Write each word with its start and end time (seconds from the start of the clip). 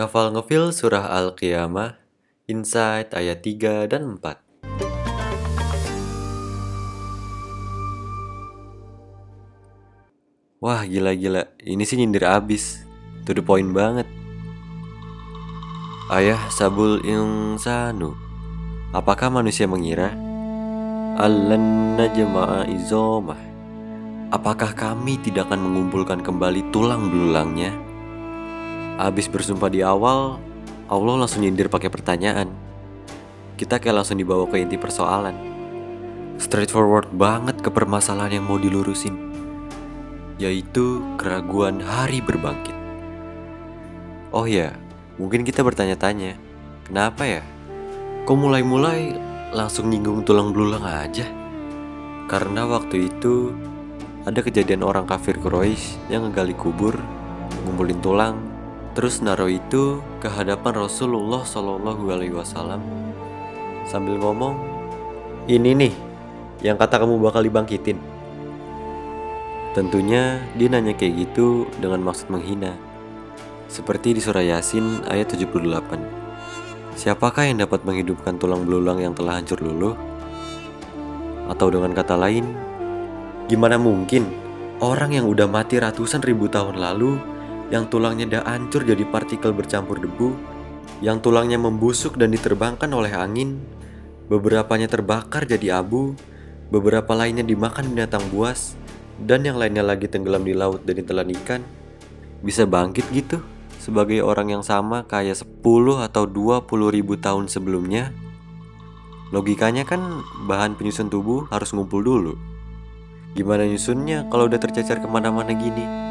Ngafal 0.00 0.32
ngefil 0.32 0.72
surah 0.72 1.12
Al-Qiyamah, 1.12 2.00
Insight 2.48 3.12
ayat 3.12 3.44
3 3.44 3.84
dan 3.84 4.16
4. 4.16 4.32
Wah 10.64 10.88
gila-gila, 10.88 11.52
ini 11.60 11.84
sih 11.84 12.00
nyindir 12.00 12.24
abis. 12.24 12.80
To 13.28 13.36
the 13.36 13.44
point 13.44 13.76
banget. 13.76 14.08
Ayah 16.08 16.48
sabul 16.48 17.04
insanu. 17.04 18.16
Apakah 18.96 19.28
manusia 19.28 19.68
mengira? 19.68 20.16
Allan 21.20 22.00
najma'a 22.00 22.64
izomah. 22.72 23.36
Apakah 24.32 24.72
kami 24.72 25.20
tidak 25.20 25.52
akan 25.52 25.60
mengumpulkan 25.60 26.24
kembali 26.24 26.72
tulang 26.72 27.12
belulangnya? 27.12 27.89
Abis 29.00 29.32
bersumpah 29.32 29.72
di 29.72 29.80
awal, 29.80 30.36
Allah 30.84 31.14
langsung 31.16 31.40
nyindir 31.40 31.72
pakai 31.72 31.88
pertanyaan. 31.88 32.52
Kita 33.56 33.80
kayak 33.80 34.04
langsung 34.04 34.20
dibawa 34.20 34.44
ke 34.44 34.60
inti 34.60 34.76
persoalan. 34.76 35.32
Straightforward 36.36 37.08
banget 37.08 37.64
ke 37.64 37.72
permasalahan 37.72 38.36
yang 38.36 38.44
mau 38.44 38.60
dilurusin. 38.60 39.16
Yaitu 40.36 41.00
keraguan 41.16 41.80
hari 41.80 42.20
berbangkit. 42.20 42.76
Oh 44.36 44.44
ya, 44.44 44.76
mungkin 45.16 45.48
kita 45.48 45.64
bertanya-tanya, 45.64 46.36
kenapa 46.84 47.24
ya? 47.24 47.42
Kok 48.28 48.36
mulai-mulai 48.36 49.16
langsung 49.56 49.88
nyinggung 49.88 50.28
tulang 50.28 50.52
belulang 50.52 50.84
aja? 50.84 51.24
Karena 52.28 52.68
waktu 52.68 53.08
itu 53.08 53.56
ada 54.28 54.44
kejadian 54.44 54.84
orang 54.84 55.08
kafir 55.08 55.40
Quraisy 55.40 56.12
yang 56.12 56.28
ngegali 56.28 56.52
kubur, 56.52 57.00
ngumpulin 57.64 57.96
tulang, 58.04 58.49
Terus 58.90 59.22
naruh 59.22 59.46
itu 59.46 60.02
ke 60.18 60.26
hadapan 60.26 60.82
Rasulullah 60.82 61.46
Shallallahu 61.46 62.10
Alaihi 62.10 62.34
Wasallam 62.34 62.82
sambil 63.86 64.18
ngomong, 64.18 64.58
ini 65.46 65.74
nih 65.74 65.94
yang 66.62 66.74
kata 66.74 66.98
kamu 66.98 67.22
bakal 67.22 67.42
dibangkitin. 67.42 67.98
Tentunya 69.70 70.42
dia 70.58 70.66
nanya 70.66 70.94
kayak 70.98 71.30
gitu 71.30 71.70
dengan 71.78 72.02
maksud 72.02 72.26
menghina. 72.34 72.74
Seperti 73.70 74.18
di 74.18 74.20
surah 74.20 74.42
Yasin 74.42 75.06
ayat 75.06 75.30
78. 75.30 76.98
Siapakah 76.98 77.46
yang 77.46 77.62
dapat 77.62 77.86
menghidupkan 77.86 78.34
tulang 78.42 78.66
belulang 78.66 78.98
yang 78.98 79.14
telah 79.14 79.38
hancur 79.38 79.62
luluh? 79.62 79.94
Atau 81.46 81.70
dengan 81.70 81.94
kata 81.94 82.18
lain, 82.18 82.50
gimana 83.46 83.78
mungkin 83.78 84.26
orang 84.82 85.14
yang 85.14 85.30
udah 85.30 85.46
mati 85.46 85.78
ratusan 85.78 86.18
ribu 86.26 86.50
tahun 86.50 86.82
lalu 86.82 87.14
yang 87.70 87.86
tulangnya 87.86 88.26
dah 88.26 88.42
hancur 88.44 88.82
jadi 88.82 89.06
partikel 89.06 89.54
bercampur 89.54 90.02
debu, 90.02 90.34
yang 91.00 91.22
tulangnya 91.22 91.56
membusuk 91.56 92.18
dan 92.18 92.34
diterbangkan 92.34 92.90
oleh 92.90 93.14
angin, 93.14 93.62
beberapanya 94.26 94.90
terbakar 94.90 95.46
jadi 95.46 95.80
abu, 95.80 96.18
beberapa 96.68 97.14
lainnya 97.14 97.46
dimakan 97.46 97.94
binatang 97.94 98.26
buas, 98.34 98.74
dan 99.22 99.46
yang 99.46 99.56
lainnya 99.56 99.86
lagi 99.86 100.10
tenggelam 100.10 100.42
di 100.42 100.52
laut 100.52 100.82
dan 100.82 100.98
ditelan 100.98 101.30
ikan, 101.40 101.62
bisa 102.42 102.66
bangkit 102.66 103.06
gitu 103.14 103.38
sebagai 103.80 104.20
orang 104.20 104.52
yang 104.52 104.64
sama 104.66 105.08
kayak 105.08 105.40
10 105.40 106.04
atau 106.04 106.28
20 106.28 106.68
ribu 106.92 107.16
tahun 107.16 107.48
sebelumnya. 107.48 108.12
Logikanya 109.30 109.86
kan 109.86 110.26
bahan 110.50 110.74
penyusun 110.74 111.06
tubuh 111.06 111.46
harus 111.54 111.70
ngumpul 111.70 112.02
dulu. 112.02 112.34
Gimana 113.38 113.62
nyusunnya 113.62 114.26
kalau 114.26 114.50
udah 114.50 114.58
tercecer 114.58 114.98
ke 114.98 115.06
mana-mana 115.06 115.54
gini? 115.54 116.09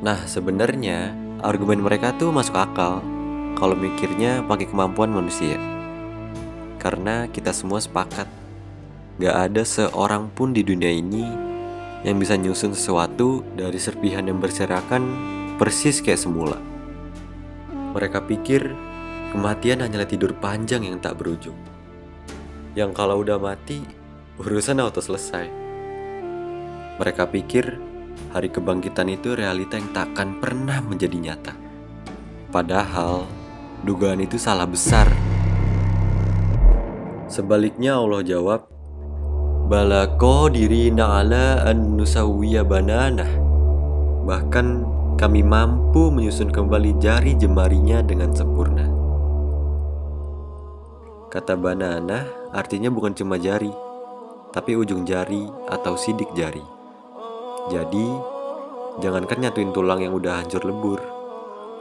Nah, 0.00 0.24
sebenarnya 0.24 1.12
argumen 1.44 1.84
mereka 1.84 2.16
tuh 2.16 2.32
masuk 2.32 2.56
akal 2.56 3.04
kalau 3.60 3.76
mikirnya 3.76 4.40
pakai 4.48 4.64
kemampuan 4.72 5.12
manusia. 5.12 5.60
Karena 6.80 7.28
kita 7.28 7.52
semua 7.52 7.84
sepakat, 7.84 8.24
gak 9.20 9.36
ada 9.36 9.60
seorang 9.60 10.32
pun 10.32 10.56
di 10.56 10.64
dunia 10.64 10.88
ini 10.88 11.28
yang 12.00 12.16
bisa 12.16 12.32
nyusun 12.40 12.72
sesuatu 12.72 13.44
dari 13.52 13.76
serpihan 13.76 14.24
yang 14.24 14.40
berserakan 14.40 15.04
persis 15.60 16.00
kayak 16.00 16.24
semula. 16.24 16.56
Mereka 17.92 18.24
pikir 18.24 18.72
kematian 19.36 19.84
hanyalah 19.84 20.08
tidur 20.08 20.32
panjang 20.32 20.88
yang 20.88 20.96
tak 20.96 21.20
berujung. 21.20 21.60
Yang 22.72 22.96
kalau 22.96 23.20
udah 23.20 23.36
mati, 23.36 23.84
urusan 24.40 24.80
auto 24.80 25.04
selesai. 25.04 25.44
Mereka 26.96 27.28
pikir 27.28 27.89
hari 28.30 28.52
kebangkitan 28.52 29.08
itu 29.08 29.32
realita 29.32 29.80
yang 29.80 29.90
takkan 29.96 30.36
pernah 30.38 30.78
menjadi 30.84 31.16
nyata. 31.16 31.54
Padahal, 32.50 33.24
dugaan 33.82 34.20
itu 34.20 34.36
salah 34.36 34.66
besar. 34.66 35.08
Sebaliknya 37.30 37.96
Allah 37.96 38.26
jawab, 38.26 38.66
Bala 39.70 40.10
diri 40.50 40.90
na'ala 40.90 41.62
an 41.62 41.94
nusawiya 41.94 42.66
banana. 42.66 43.22
Bahkan 44.26 44.66
kami 45.14 45.46
mampu 45.46 46.10
menyusun 46.10 46.50
kembali 46.50 46.98
jari 46.98 47.38
jemarinya 47.38 48.02
dengan 48.02 48.34
sempurna. 48.34 48.90
Kata 51.30 51.54
banana 51.54 52.26
artinya 52.50 52.90
bukan 52.90 53.14
cuma 53.14 53.38
jari, 53.38 53.70
tapi 54.50 54.74
ujung 54.74 55.06
jari 55.06 55.46
atau 55.70 55.94
sidik 55.94 56.34
jari. 56.34 56.79
Jadi, 57.70 58.06
jangankan 58.98 59.46
nyatuin 59.46 59.70
tulang 59.70 60.02
yang 60.02 60.18
udah 60.18 60.42
hancur 60.42 60.66
lebur. 60.66 60.98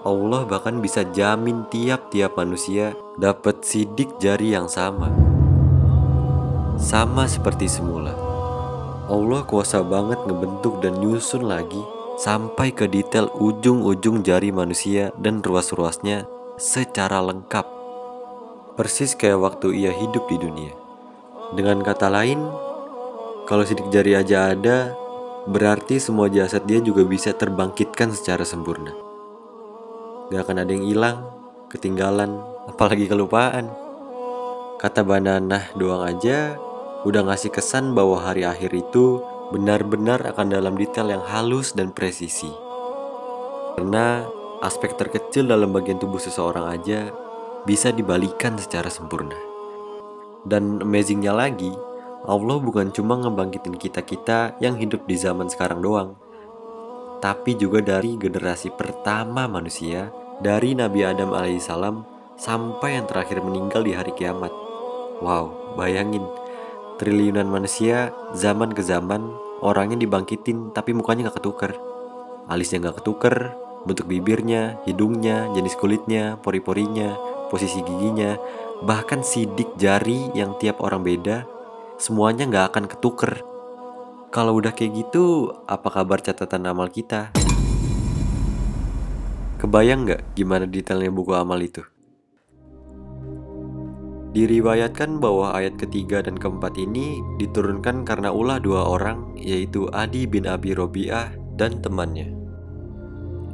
Allah 0.06 0.48
bahkan 0.48 0.80
bisa 0.80 1.04
jamin 1.12 1.68
tiap-tiap 1.68 2.38
manusia 2.38 2.96
dapat 3.18 3.66
sidik 3.66 4.16
jari 4.22 4.54
yang 4.56 4.70
sama. 4.70 5.12
Sama 6.80 7.28
seperti 7.28 7.68
semula. 7.68 8.16
Allah 9.10 9.42
kuasa 9.44 9.82
banget 9.84 10.22
ngebentuk 10.24 10.80
dan 10.80 11.02
nyusun 11.02 11.50
lagi 11.50 11.82
sampai 12.22 12.70
ke 12.70 12.86
detail 12.86 13.28
ujung-ujung 13.36 14.22
jari 14.22 14.54
manusia 14.54 15.10
dan 15.18 15.42
ruas-ruasnya 15.42 16.30
secara 16.56 17.20
lengkap. 17.20 17.66
Persis 18.78 19.18
kayak 19.18 19.42
waktu 19.42 19.84
ia 19.84 19.92
hidup 19.92 20.30
di 20.32 20.38
dunia. 20.40 20.72
Dengan 21.58 21.82
kata 21.84 22.08
lain, 22.08 22.40
kalau 23.50 23.66
sidik 23.66 23.90
jari 23.92 24.16
aja 24.16 24.54
ada, 24.54 24.94
berarti 25.50 25.98
semua 25.98 26.30
jasad 26.30 26.62
dia 26.70 26.78
juga 26.78 27.02
bisa 27.02 27.34
terbangkitkan 27.34 28.14
secara 28.14 28.46
sempurna. 28.46 28.94
Gak 30.30 30.46
akan 30.46 30.62
ada 30.62 30.70
yang 30.70 30.86
hilang, 30.86 31.18
ketinggalan, 31.74 32.38
apalagi 32.70 33.10
kelupaan. 33.10 33.66
Kata 34.78 35.02
Banana 35.02 35.74
doang 35.74 36.06
aja 36.06 36.54
udah 37.02 37.26
ngasih 37.26 37.50
kesan 37.50 37.98
bahwa 37.98 38.22
hari 38.22 38.46
akhir 38.46 38.70
itu 38.78 39.26
benar-benar 39.50 40.22
akan 40.30 40.54
dalam 40.54 40.78
detail 40.78 41.10
yang 41.10 41.26
halus 41.26 41.74
dan 41.74 41.90
presisi. 41.90 42.54
Karena 43.74 44.30
aspek 44.62 44.94
terkecil 44.94 45.50
dalam 45.50 45.74
bagian 45.74 45.98
tubuh 45.98 46.22
seseorang 46.22 46.70
aja 46.70 47.10
bisa 47.66 47.90
dibalikan 47.90 48.54
secara 48.62 48.88
sempurna. 48.94 49.36
Dan 50.46 50.80
amazingnya 50.80 51.34
lagi, 51.34 51.74
Allah 52.28 52.58
bukan 52.60 52.92
cuma 52.92 53.16
ngebangkitin 53.16 53.80
kita-kita 53.80 54.60
yang 54.60 54.76
hidup 54.76 55.08
di 55.08 55.16
zaman 55.16 55.48
sekarang 55.48 55.80
doang, 55.80 56.20
tapi 57.24 57.56
juga 57.56 57.80
dari 57.80 58.16
generasi 58.20 58.72
pertama 58.76 59.48
manusia, 59.48 60.12
dari 60.40 60.76
Nabi 60.76 61.04
Adam 61.04 61.36
alaihissalam 61.36 62.04
sampai 62.40 63.00
yang 63.00 63.08
terakhir 63.08 63.44
meninggal 63.44 63.84
di 63.84 63.96
hari 63.96 64.16
kiamat. 64.16 64.52
Wow, 65.20 65.76
bayangin, 65.76 66.24
triliunan 66.96 67.48
manusia 67.48 68.16
zaman 68.36 68.72
ke 68.72 68.84
zaman 68.84 69.32
orangnya 69.60 70.00
dibangkitin 70.00 70.72
tapi 70.72 70.96
mukanya 70.96 71.28
gak 71.28 71.44
ketuker. 71.44 71.76
Alisnya 72.48 72.88
gak 72.88 73.04
ketuker, 73.04 73.52
bentuk 73.84 74.08
bibirnya, 74.08 74.80
hidungnya, 74.88 75.52
jenis 75.52 75.76
kulitnya, 75.76 76.40
pori-porinya, 76.40 77.20
posisi 77.52 77.84
giginya, 77.84 78.40
bahkan 78.84 79.20
sidik 79.24 79.76
jari 79.76 80.32
yang 80.32 80.56
tiap 80.56 80.80
orang 80.80 81.04
beda 81.04 81.59
semuanya 82.00 82.48
nggak 82.48 82.66
akan 82.72 82.86
ketuker. 82.88 83.44
Kalau 84.32 84.56
udah 84.56 84.72
kayak 84.72 85.04
gitu, 85.04 85.52
apa 85.68 85.92
kabar 85.92 86.24
catatan 86.24 86.64
amal 86.64 86.88
kita? 86.88 87.36
Kebayang 89.60 90.08
nggak 90.08 90.22
gimana 90.40 90.64
detailnya 90.64 91.12
buku 91.12 91.36
amal 91.36 91.60
itu? 91.60 91.84
Diriwayatkan 94.32 95.20
bahwa 95.20 95.52
ayat 95.52 95.76
ketiga 95.76 96.24
dan 96.24 96.40
keempat 96.40 96.80
ini 96.80 97.20
diturunkan 97.36 98.08
karena 98.08 98.32
ulah 98.32 98.64
dua 98.64 98.88
orang, 98.88 99.36
yaitu 99.36 99.92
Adi 99.92 100.24
bin 100.24 100.48
Abi 100.48 100.72
Robiah 100.72 101.36
dan 101.60 101.84
temannya. 101.84 102.32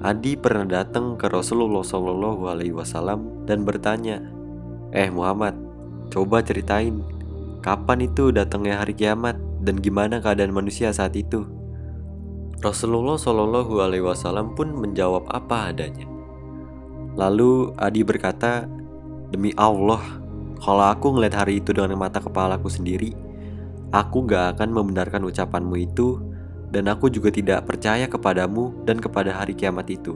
Adi 0.05 0.37
pernah 0.37 0.69
datang 0.69 1.17
ke 1.17 1.25
Rasulullah 1.31 1.81
Shallallahu 1.81 2.45
Alaihi 2.45 2.75
Wasallam 2.75 3.47
dan 3.49 3.65
bertanya, 3.65 4.21
"Eh 4.93 5.09
Muhammad, 5.09 5.57
coba 6.11 6.43
ceritain 6.45 7.14
Kapan 7.65 8.05
itu 8.05 8.29
datangnya 8.29 8.77
hari 8.77 8.93
kiamat 8.93 9.41
dan 9.65 9.81
gimana 9.81 10.21
keadaan 10.21 10.53
manusia 10.53 10.93
saat 10.93 11.17
itu? 11.17 11.49
Rasulullah 12.61 13.17
Shallallahu 13.17 13.81
Alaihi 13.81 14.05
Wasallam 14.05 14.53
pun 14.53 14.69
menjawab 14.69 15.25
apa 15.33 15.73
adanya. 15.73 16.05
Lalu 17.17 17.73
Adi 17.81 18.05
berkata, 18.05 18.69
Demi 19.33 19.49
Allah, 19.57 19.97
kalau 20.61 20.85
aku 20.85 21.17
ngeliat 21.17 21.41
hari 21.41 21.57
itu 21.57 21.73
dengan 21.73 21.97
mata 21.97 22.21
kepalaku 22.21 22.69
sendiri, 22.69 23.17
aku 23.89 24.29
gak 24.29 24.61
akan 24.61 24.69
membenarkan 24.69 25.25
ucapanmu 25.25 25.73
itu 25.81 26.21
dan 26.69 26.85
aku 26.85 27.09
juga 27.09 27.33
tidak 27.33 27.65
percaya 27.65 28.05
kepadamu 28.05 28.77
dan 28.85 29.01
kepada 29.01 29.33
hari 29.33 29.57
kiamat 29.57 29.89
itu. 29.89 30.13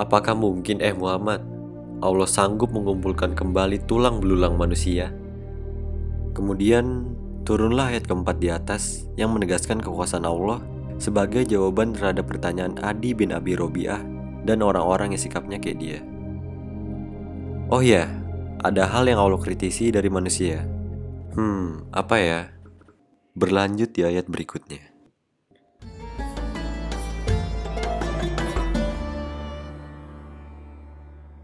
Apakah 0.00 0.32
mungkin 0.32 0.80
eh 0.80 0.96
Muhammad, 0.96 1.44
Allah 2.00 2.24
sanggup 2.24 2.72
mengumpulkan 2.72 3.36
kembali 3.36 3.84
tulang 3.84 4.24
belulang 4.24 4.56
manusia? 4.56 5.12
Kemudian 6.32 7.12
turunlah 7.44 7.92
ayat 7.92 8.08
keempat 8.08 8.36
di 8.40 8.48
atas 8.48 9.08
yang 9.20 9.32
menegaskan 9.36 9.80
kekuasaan 9.80 10.24
Allah 10.24 10.64
sebagai 10.96 11.44
jawaban 11.44 11.92
terhadap 11.96 12.28
pertanyaan 12.28 12.78
Adi 12.80 13.12
bin 13.12 13.34
Abi 13.34 13.58
Robiah 13.58 14.00
dan 14.44 14.62
orang-orang 14.62 15.14
yang 15.16 15.22
sikapnya 15.22 15.58
kayak 15.58 15.78
dia. 15.80 15.98
Oh 17.72 17.80
ya, 17.80 18.06
ada 18.60 18.84
hal 18.84 19.08
yang 19.08 19.18
Allah 19.18 19.40
kritisi 19.40 19.88
dari 19.90 20.12
manusia. 20.12 20.62
Hmm, 21.32 21.88
apa 21.90 22.16
ya? 22.20 22.40
Berlanjut 23.32 23.96
di 23.96 24.04
ayat 24.04 24.28
berikutnya. 24.28 24.91